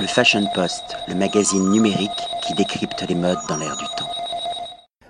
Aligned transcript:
Le 0.00 0.06
Fashion 0.06 0.46
Post, 0.54 0.96
le 1.08 1.16
magazine 1.16 1.70
numérique 1.70 2.10
qui 2.46 2.54
décrypte 2.54 3.04
les 3.08 3.16
modes 3.16 3.38
dans 3.48 3.56
l'air 3.56 3.76
du 3.76 3.84
temps. 3.96 4.08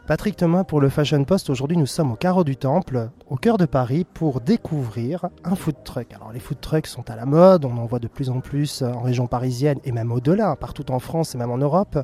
Patrick 0.07 0.35
Thomas 0.35 0.64
pour 0.64 0.80
le 0.80 0.88
Fashion 0.88 1.22
Post. 1.25 1.51
Aujourd'hui, 1.51 1.77
nous 1.77 1.85
sommes 1.85 2.12
au 2.12 2.17
carreau 2.17 2.43
du 2.43 2.57
Temple, 2.57 3.11
au 3.29 3.37
cœur 3.37 3.59
de 3.59 3.66
Paris, 3.66 4.06
pour 4.14 4.40
découvrir 4.40 5.27
un 5.45 5.54
food 5.56 5.74
truck. 5.85 6.14
Alors, 6.14 6.32
les 6.32 6.40
food 6.40 6.61
trucks 6.62 6.87
sont 6.87 7.11
à 7.11 7.16
la 7.16 7.27
mode, 7.27 7.66
on 7.66 7.77
en 7.77 7.85
voit 7.85 7.98
de 7.98 8.09
plus 8.09 8.30
en 8.30 8.40
plus 8.40 8.80
en 8.80 9.03
région 9.03 9.27
parisienne 9.27 9.79
et 9.85 9.93
même 9.93 10.11
au-delà, 10.11 10.56
partout 10.56 10.91
en 10.91 11.01
France 11.01 11.35
et 11.35 11.39
même 11.39 11.51
en 11.51 11.59
Europe. 11.59 11.99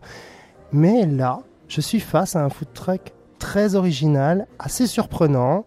Mais 0.71 1.07
là, 1.07 1.39
je 1.69 1.81
suis 1.81 2.01
face 2.01 2.37
à 2.37 2.45
un 2.45 2.51
food 2.51 2.69
truck 2.75 3.15
très 3.39 3.77
original, 3.77 4.47
assez 4.59 4.87
surprenant, 4.87 5.65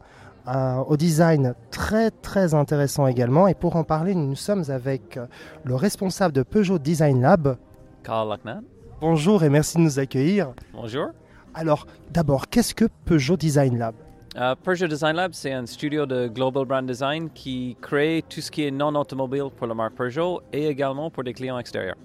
euh, 0.47 0.77
au 0.87 0.97
design 0.97 1.53
très 1.71 2.11
très 2.11 2.53
intéressant 2.53 3.07
également. 3.07 3.47
Et 3.47 3.53
pour 3.53 3.75
en 3.75 3.83
parler, 3.83 4.15
nous 4.15 4.35
sommes 4.35 4.63
avec 4.69 5.19
le 5.63 5.75
responsable 5.75 6.33
de 6.33 6.43
Peugeot 6.43 6.79
Design 6.79 7.21
Lab. 7.21 7.57
Carl 8.03 8.29
Luckman. 8.29 8.61
Bonjour 8.99 9.43
et 9.43 9.49
merci 9.49 9.77
de 9.77 9.83
nous 9.83 9.99
accueillir. 9.99 10.53
Bonjour. 10.73 11.07
Alors, 11.53 11.85
d'abord, 12.11 12.47
qu'est-ce 12.49 12.73
que 12.73 12.85
Peugeot 13.05 13.37
Design 13.37 13.77
Lab? 13.77 13.95
Uh, 14.35 14.55
Peugeot 14.63 14.87
Design 14.87 15.15
Lab, 15.15 15.31
c'est 15.33 15.51
un 15.51 15.65
studio 15.65 16.05
de 16.05 16.27
global 16.27 16.65
brand 16.65 16.85
design 16.85 17.29
qui 17.29 17.75
crée 17.81 18.23
tout 18.29 18.41
ce 18.41 18.51
qui 18.51 18.65
est 18.65 18.71
non 18.71 18.93
automobile 18.95 19.49
pour 19.55 19.65
la 19.65 19.73
marque 19.73 19.95
Peugeot 19.95 20.41
et 20.53 20.67
également 20.67 21.09
pour 21.09 21.23
des 21.23 21.33
clients 21.33 21.57
extérieurs. 21.57 21.95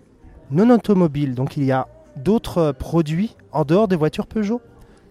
Non 0.51 0.71
automobile, 0.71 1.35
donc 1.35 1.57
il 1.57 1.65
y 1.65 1.73
a 1.73 1.87
d'autres 2.17 2.73
produits 2.73 3.37
en 3.53 3.65
dehors 3.65 3.89
des 3.89 3.97
voitures 3.97 4.27
Peugeot? 4.27 4.61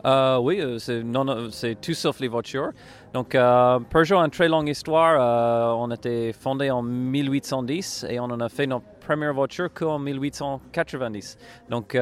Euh, 0.05 0.37
oui, 0.37 0.59
euh, 0.59 0.79
c'est, 0.79 1.03
non, 1.03 1.49
c'est 1.51 1.79
tout 1.79 1.93
sauf 1.93 2.19
les 2.19 2.27
voitures. 2.27 2.71
Donc, 3.13 3.35
euh, 3.35 3.79
Peugeot 3.89 4.17
a 4.17 4.25
une 4.25 4.31
très 4.31 4.47
longue 4.47 4.69
histoire. 4.69 5.77
On 5.77 5.91
a 5.91 5.95
été 5.95 6.33
fondé 6.33 6.71
en 6.71 6.81
1810 6.81 8.05
et 8.09 8.19
on 8.19 8.25
en 8.25 8.39
a 8.39 8.49
fait 8.49 8.67
notre 8.67 8.85
première 8.99 9.33
voiture 9.33 9.71
qu'en 9.73 9.99
1890. 9.99 11.37
Donc, 11.69 11.97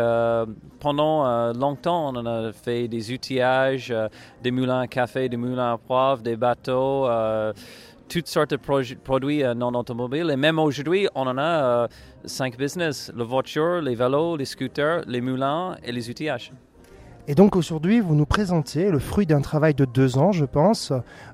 pendant 0.80 1.54
longtemps, 1.54 2.10
on 2.10 2.16
en 2.16 2.26
a 2.26 2.52
fait 2.54 2.88
des 2.88 3.12
outillages, 3.12 3.94
des 4.44 4.52
moulins 4.52 4.82
à 4.82 4.88
café, 4.88 5.28
des 5.30 5.38
moulins 5.38 5.74
à 5.74 5.78
poivre, 5.78 6.22
des 6.22 6.36
bateaux, 6.36 7.08
toutes 8.08 8.28
sortes 8.28 8.52
de 8.52 8.96
produits 9.04 9.44
non 9.56 9.74
automobiles. 9.74 10.30
Et 10.30 10.38
même 10.38 10.60
aujourd'hui, 10.60 11.08
on 11.16 11.26
en 11.26 11.38
a 11.40 11.88
cinq 12.24 12.56
business 12.56 13.12
les 13.16 13.24
voitures, 13.24 13.82
les 13.82 13.96
vélos, 13.96 14.38
les 14.38 14.46
scooters, 14.46 15.02
les 15.08 15.22
moulins 15.22 15.76
et 15.84 15.92
les 15.92 16.08
outillages. 16.10 16.52
Et 17.30 17.36
donc 17.36 17.56
aujourd'hui, 17.56 18.00
vous 18.00 18.16
nous 18.16 18.26
présentez 18.26 18.90
le 18.90 18.98
fruit 18.98 19.28
d'un 19.28 19.42
travail 19.42 19.76
de 19.76 19.86
deux 19.86 20.18
ans, 20.18 20.32
je 20.32 20.46
pense, 20.46 20.92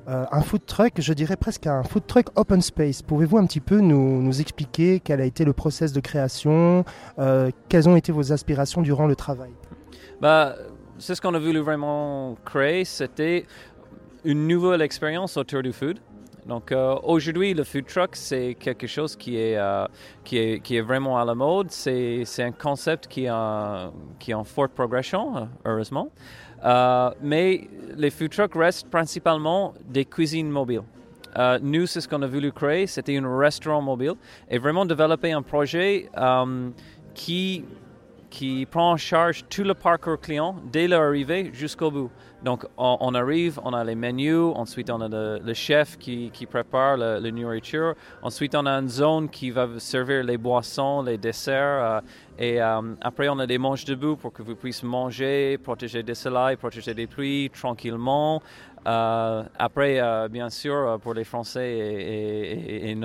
euh, 0.10 0.26
un 0.30 0.42
food 0.42 0.66
truck, 0.66 0.92
je 0.98 1.14
dirais 1.14 1.38
presque 1.38 1.68
un 1.68 1.84
food 1.84 2.06
truck 2.06 2.26
open 2.36 2.62
space. 2.62 3.02
Pouvez-vous 3.02 3.38
un 3.38 3.46
petit 3.46 3.62
peu 3.62 3.80
nous, 3.80 4.42
expliquer 4.42 5.00
quel 5.00 5.22
a 5.22 5.23
été 5.23 5.46
le 5.46 5.54
process 5.54 5.94
de 5.94 6.02
création, 6.02 6.84
euh, 7.18 7.50
quelles 7.70 7.88
ont 7.88 7.96
été 7.96 8.12
vos 8.12 8.34
aspirations 8.34 8.82
durant 8.82 9.08
le 9.08 9.16
travail? 9.16 9.52
Bah, 10.20 10.58
c'est 10.98 11.16
ce 11.16 11.22
qu'on 11.22 11.34
a 11.34 11.40
voulu 11.40 11.60
vraiment 11.60 12.36
créer, 12.44 12.84
c'était 12.84 13.46
une 14.26 14.50
nouvelle 14.50 14.82
expérience 14.82 15.38
autour 15.38 15.64
du 15.64 15.72
food. 15.72 16.00
Donc 16.46 16.72
euh, 16.72 16.96
aujourd'hui, 17.04 17.54
le 17.54 17.64
food 17.64 17.86
truck, 17.88 18.16
c'est 18.16 18.56
quelque 18.60 18.86
chose 18.86 19.16
qui 19.16 19.38
est, 19.38 19.58
euh, 19.58 19.86
qui 20.24 20.38
est, 20.38 20.60
qui 20.60 20.78
est 20.78 20.82
vraiment 20.82 21.18
à 21.18 21.26
la 21.26 21.34
mode. 21.34 21.72
C'est, 21.72 22.24
un 22.40 22.52
concept 22.52 23.08
qui 23.08 23.26
est, 23.26 23.32
en, 23.32 23.92
qui 24.20 24.34
en 24.34 24.44
forte 24.44 24.72
progression, 24.72 25.50
heureusement. 25.66 26.10
Euh, 26.64 27.10
mais 27.22 27.68
les 27.96 28.12
food 28.12 28.30
trucks 28.30 28.56
restent 28.56 28.90
principalement 28.90 29.73
des 29.88 30.06
cuisines 30.06 30.50
mobiles. 30.50 30.84
Nous, 31.62 31.86
c'est 31.86 32.00
ce 32.00 32.08
qu'on 32.08 32.22
a 32.22 32.28
voulu 32.28 32.54
créer, 32.54 32.88
c'était 32.88 33.18
un 33.18 33.38
restaurant 33.38 33.82
mobile 33.82 34.14
et 34.50 34.58
vraiment 34.58 34.86
développer 34.86 35.34
un 35.34 35.42
projet 35.42 36.10
qui 37.14 37.66
qui 38.36 38.66
prend 38.69 38.91
en 38.91 38.97
charge 38.97 39.45
tout 39.50 39.64
le 39.64 39.73
parcours 39.73 40.19
client 40.19 40.58
dès 40.69 40.89
l'arrivée 40.89 41.52
jusqu'au 41.53 41.89
bout. 41.89 42.11
Donc, 42.45 42.64
on, 42.77 43.16
arrive, 43.16 43.60
on 43.64 43.73
a 43.73 43.83
les 43.83 43.95
menus, 43.95 44.52
ensuite 44.54 44.92
on 44.92 45.02
a 45.02 45.08
le, 45.08 45.54
chef 45.55 45.98
qui, 45.98 46.30
qui 46.32 46.45
prépare 46.45 46.95
la 46.95 47.32
nourriture, 47.32 47.95
ensuite 48.21 48.54
on 48.54 48.67
a 48.67 48.73
une 48.73 48.87
zone 48.87 49.30
qui 49.30 49.49
va 49.49 49.67
servir 49.80 50.23
les 50.23 50.37
boissons, 50.37 51.02
les 51.02 51.17
desserts, 51.17 51.83
euh, 51.83 52.02
et 52.37 52.61
euh, 52.61 52.82
après 53.02 53.30
on 53.30 53.39
a 53.39 53.48
des 53.48 53.58
manches 53.58 53.86
debout 53.86 54.15
pour 54.15 54.32
que 54.32 54.43
vous 54.43 54.55
puissiez 54.55 54.87
manger, 54.87 55.58
protéger 55.58 56.04
des 56.04 56.14
soleils, 56.14 56.55
protéger 56.55 56.93
des 56.93 57.08
pluies 57.08 57.49
tranquillement. 57.49 58.43
Euh, 58.87 59.43
après, 59.58 59.99
bien 60.30 60.52
sûr, 60.52 60.99
pour 61.02 61.15
les 61.15 61.23
Français 61.23 61.67
et, 61.67 62.95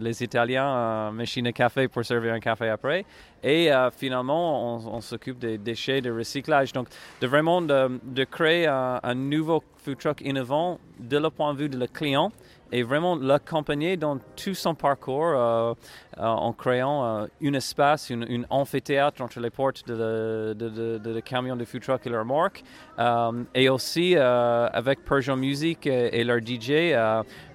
les 0.00 0.22
Italiens, 0.22 1.10
machine 1.12 1.46
à 1.48 1.52
café 1.52 1.88
pour 1.88 2.02
servir 2.02 2.32
un 2.32 2.40
café 2.40 2.70
après. 2.70 3.04
Et 3.42 3.70
finalement, 3.94 4.75
on, 4.75 4.75
on 4.86 5.00
s'occupe 5.00 5.38
des 5.38 5.58
déchets 5.58 6.00
de 6.00 6.10
recyclage. 6.10 6.72
Donc, 6.72 6.88
de 7.20 7.26
vraiment 7.26 7.62
de, 7.62 8.00
de 8.04 8.24
créer 8.24 8.66
un, 8.66 9.14
nouveau 9.14 9.62
food 9.76 9.98
truck 9.98 10.20
innovant 10.20 10.78
de 10.98 11.18
le 11.18 11.30
point 11.30 11.54
de 11.54 11.58
vue 11.58 11.68
de 11.68 11.78
le 11.78 11.86
client 11.86 12.32
et 12.72 12.82
vraiment 12.82 13.14
l'accompagner 13.14 13.96
dans 13.96 14.18
tout 14.34 14.54
son 14.54 14.74
parcours 14.74 15.24
euh, 15.36 15.72
euh, 16.18 16.24
en 16.24 16.52
créant 16.52 17.04
euh, 17.04 17.26
un 17.42 17.54
espace, 17.54 18.10
une, 18.10 18.26
une 18.28 18.44
amphithéâtre 18.50 19.22
entre 19.22 19.38
les 19.38 19.50
portes 19.50 19.86
de, 19.86 20.52
de, 20.58 20.68
de- 20.68 20.98
de 20.98 21.64
food 21.64 21.82
truck 21.82 22.06
et 22.06 22.10
leur 22.10 22.20
remorque. 22.22 22.64
Euh, 22.98 23.44
et 23.54 23.68
aussi, 23.68 24.16
avec 24.16 25.04
Peugeot 25.04 25.36
Music 25.36 25.86
et, 25.86 26.20
et 26.20 26.24
leur 26.24 26.38
DJ, 26.38 26.92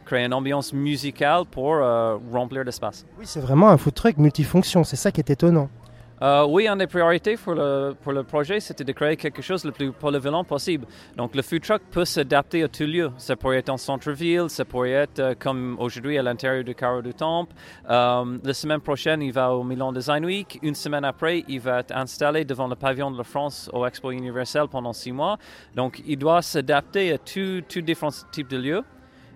créer 0.05 0.25
une 0.25 0.33
ambiance 0.33 0.71
musicale 0.73 1.43
pour 1.51 1.75
remplir 2.31 2.63
l'espace. 2.63 3.05
Oui, 3.19 3.25
c'est 3.27 3.41
vraiment 3.41 3.69
un 3.69 3.77
food 3.77 3.93
truck 3.93 4.17
multifonction, 4.17 4.83
c'est 4.83 4.95
ça 4.95 5.11
qui 5.11 5.19
est 5.19 5.29
étonnant. 5.29 5.69
Euh, 6.21 6.45
oui, 6.47 6.67
une 6.67 6.77
des 6.77 6.85
priorités 6.85 7.35
pour 7.35 7.55
le, 7.55 7.95
pour 7.99 8.11
le 8.11 8.23
projet, 8.23 8.59
c'était 8.59 8.83
de 8.83 8.91
créer 8.91 9.17
quelque 9.17 9.41
chose 9.41 9.65
le 9.65 9.71
plus 9.71 9.91
polyvalent 9.91 10.43
possible. 10.43 10.85
Donc, 11.17 11.33
le 11.33 11.41
food 11.41 11.61
truck 11.61 11.81
peut 11.89 12.05
s'adapter 12.05 12.61
à 12.61 12.67
tout 12.67 12.83
lieu. 12.83 13.11
Ça 13.17 13.35
pourrait 13.35 13.57
être 13.57 13.69
en 13.69 13.77
centre-ville, 13.77 14.45
ça 14.47 14.63
pourrait 14.63 14.91
être 14.91 15.19
euh, 15.19 15.33
comme 15.37 15.77
aujourd'hui 15.79 16.19
à 16.19 16.21
l'intérieur 16.21 16.63
du 16.63 16.75
carreau 16.75 17.01
du 17.01 17.13
Temple. 17.13 17.53
Euh, 17.89 18.37
la 18.43 18.53
semaine 18.53 18.81
prochaine, 18.81 19.23
il 19.23 19.33
va 19.33 19.51
au 19.51 19.63
Milan 19.63 19.91
Design 19.91 20.23
Week. 20.23 20.59
Une 20.61 20.75
semaine 20.75 21.05
après, 21.05 21.43
il 21.47 21.59
va 21.59 21.79
être 21.79 21.95
installé 21.95 22.45
devant 22.45 22.67
le 22.67 22.75
pavillon 22.75 23.09
de 23.09 23.17
la 23.17 23.23
France 23.23 23.67
au 23.73 23.83
Expo 23.87 24.11
Universel 24.11 24.67
pendant 24.69 24.93
six 24.93 25.11
mois. 25.11 25.39
Donc, 25.75 26.03
il 26.05 26.17
doit 26.17 26.43
s'adapter 26.43 27.13
à 27.13 27.17
tous 27.17 27.63
tous 27.67 27.81
différents 27.81 28.11
types 28.31 28.49
de 28.49 28.57
lieux. 28.57 28.83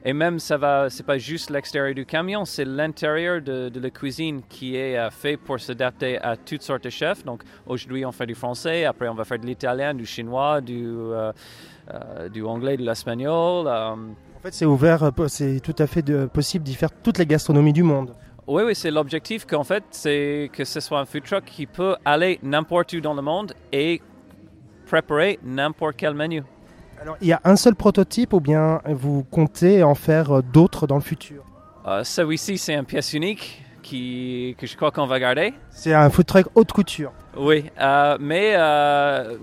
Et 0.08 0.14
même, 0.14 0.38
ça 0.38 0.56
va, 0.56 0.88
c'est 0.92 1.04
pas 1.06 1.18
juste 1.18 1.50
l'extérieur 1.50 1.96
du 1.96 2.06
camion, 2.06 2.46
c'est 2.46 2.64
l'intérieur 2.64 3.42
de, 3.42 3.70
de 3.70 3.80
la 3.80 3.90
cuisine 3.90 4.44
qui 4.48 4.76
est 4.76 4.98
euh, 5.00 5.10
fait 5.10 5.36
pour 5.36 5.60
s'adapter 5.60 6.20
à 6.22 6.38
toutes 6.38 6.62
sortes 6.62 6.84
de 6.84 6.92
chefs. 6.92 7.26
Donc, 7.26 7.42
aujourd'hui, 7.66 8.06
on 8.06 8.12
fait 8.12 8.28
du 8.28 8.36
français, 8.36 8.86
après, 8.86 9.08
on 9.08 9.16
va 9.16 9.26
faire 9.26 9.40
de 9.40 9.48
l'italien, 9.48 9.96
du 9.96 10.06
chinois, 10.06 10.62
du, 10.62 10.86
euh, 10.86 11.32
euh, 11.92 12.30
du 12.30 12.44
anglais, 12.44 12.78
de 12.78 12.84
l'espagnol. 12.84 13.68
En 13.68 14.40
fait, 14.44 14.54
c'est 14.54 14.66
ouvert, 14.66 15.12
c'est 15.28 15.60
tout 15.60 15.76
à 15.80 15.88
fait 15.88 16.04
de- 16.04 16.28
possible 16.28 16.64
d'y 16.64 16.76
faire 16.76 16.92
toutes 17.02 17.18
les 17.18 17.26
gastronomies 17.26 17.74
du 17.74 17.82
monde. 17.82 18.14
Oui, 18.46 18.62
oui, 18.64 18.76
c'est 18.76 18.92
l'objectif 18.92 19.48
qu'en 19.48 19.64
fait, 19.64 19.84
c'est 19.90 20.52
que 20.54 20.66
ce 20.66 20.80
soit 20.82 21.00
un 21.00 21.06
food 21.06 21.24
truck 21.24 21.46
qui 21.46 21.66
peut 21.66 21.96
aller 22.06 22.38
n'importe 22.44 22.94
où 22.94 23.02
dans 23.02 23.16
le 23.16 23.24
monde 23.24 23.54
et 23.72 24.04
préparer 24.86 25.40
n'importe 25.44 25.96
quel 25.98 26.14
menu. 26.14 26.44
Alors, 27.02 27.18
il 27.22 27.28
y 27.28 27.34
a 27.34 27.42
un 27.44 27.56
seul 27.56 27.76
prototype 27.76 28.34
ou 28.34 28.40
bien 28.40 28.82
vous 28.88 29.24
comptez 29.24 29.84
en 29.84 29.96
faire 29.96 30.38
euh, 30.38 30.42
d'autres 30.42 30.88
dans 30.88 30.96
le 30.96 31.02
futur? 31.02 31.44
Euh, 31.86 32.04
Celui-ci, 32.04 32.58
c'est 32.58 32.74
une 32.74 32.86
pièce 32.86 33.14
unique 33.14 33.62
qui, 33.84 34.56
que 34.58 34.66
je 34.66 34.76
crois 34.76 34.90
qu'on 34.90 35.06
va 35.06 35.20
garder. 35.20 35.54
C'est 35.70 35.94
un 35.94 36.10
food 36.10 36.26
truck 36.26 36.48
haute 36.56 36.72
couture. 36.72 37.12
Oui, 37.38 37.70
euh, 37.80 38.18
mais 38.20 38.54
euh, 38.56 39.38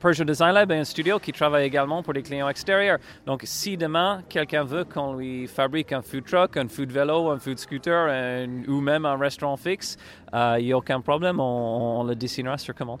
Peugeot 0.00 0.24
Design 0.24 0.52
Lab 0.52 0.70
est 0.72 0.78
un 0.78 0.84
studio 0.84 1.18
qui 1.18 1.32
travaille 1.32 1.64
également 1.64 2.02
pour 2.02 2.12
des 2.12 2.22
clients 2.22 2.48
extérieurs. 2.48 2.98
Donc, 3.24 3.42
si 3.44 3.78
demain, 3.78 4.20
quelqu'un 4.28 4.64
veut 4.64 4.84
qu'on 4.84 5.14
lui 5.14 5.46
fabrique 5.46 5.92
un 5.92 6.02
food 6.02 6.24
truck, 6.24 6.56
un 6.58 6.68
food 6.68 6.90
vélo, 6.92 7.30
un 7.30 7.38
food 7.38 7.58
scooter 7.58 8.08
un- 8.10 8.68
ou 8.68 8.80
même 8.82 9.06
un 9.06 9.16
restaurant 9.16 9.56
fixe, 9.56 9.96
euh, 10.34 10.56
il 10.58 10.66
n'y 10.66 10.72
a 10.72 10.76
aucun 10.76 11.00
problème, 11.00 11.40
on, 11.40 12.00
on 12.00 12.04
le 12.04 12.14
dessinera 12.14 12.58
sur 12.58 12.74
commande. 12.74 13.00